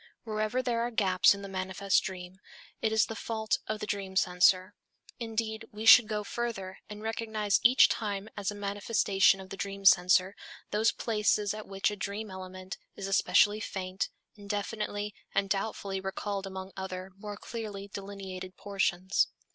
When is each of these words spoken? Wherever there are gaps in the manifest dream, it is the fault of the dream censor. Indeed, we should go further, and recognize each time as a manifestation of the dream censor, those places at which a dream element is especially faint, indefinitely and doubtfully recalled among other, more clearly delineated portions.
Wherever 0.23 0.63
there 0.63 0.81
are 0.81 0.89
gaps 0.89 1.35
in 1.35 1.43
the 1.43 1.47
manifest 1.47 2.01
dream, 2.03 2.39
it 2.81 2.91
is 2.91 3.05
the 3.05 3.15
fault 3.15 3.59
of 3.67 3.79
the 3.79 3.85
dream 3.85 4.15
censor. 4.15 4.73
Indeed, 5.19 5.65
we 5.71 5.85
should 5.85 6.07
go 6.07 6.23
further, 6.23 6.79
and 6.89 7.03
recognize 7.03 7.59
each 7.61 7.87
time 7.87 8.27
as 8.35 8.49
a 8.49 8.55
manifestation 8.55 9.39
of 9.39 9.51
the 9.51 9.57
dream 9.57 9.85
censor, 9.85 10.35
those 10.71 10.91
places 10.91 11.53
at 11.53 11.67
which 11.67 11.91
a 11.91 11.95
dream 11.95 12.31
element 12.31 12.79
is 12.95 13.05
especially 13.05 13.59
faint, 13.59 14.09
indefinitely 14.33 15.13
and 15.35 15.51
doubtfully 15.51 15.99
recalled 15.99 16.47
among 16.47 16.71
other, 16.75 17.11
more 17.15 17.37
clearly 17.37 17.87
delineated 17.87 18.57
portions. 18.57 19.27